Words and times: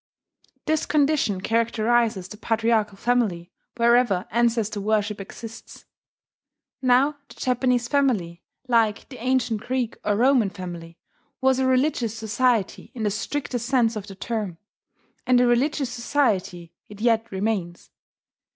This 0.65 0.87
condition 0.87 1.41
characterizes 1.41 2.27
the 2.27 2.35
patriarchal 2.35 2.97
family 2.97 3.51
wherever 3.77 4.27
ancestor 4.31 4.81
worship 4.81 5.21
exists. 5.21 5.85
Now 6.81 7.17
the 7.29 7.35
Japanese 7.35 7.87
family, 7.87 8.41
like 8.67 9.07
the 9.09 9.19
ancient 9.19 9.61
Greek 9.61 9.95
or 10.03 10.15
Roman 10.15 10.49
family, 10.49 10.97
was 11.39 11.59
a 11.59 11.67
religious 11.67 12.17
society 12.17 12.91
in 12.95 13.03
the 13.03 13.11
strictest 13.11 13.67
sense 13.67 13.95
of 13.95 14.07
the 14.07 14.15
term; 14.15 14.57
and 15.27 15.39
a 15.39 15.45
religious 15.45 15.91
society 15.91 16.73
it 16.89 16.99
yet 16.99 17.31
remains. 17.31 17.91